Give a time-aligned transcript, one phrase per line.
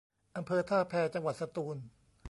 [0.37, 1.77] อำเภอท่าแพ จังหวัดสตูล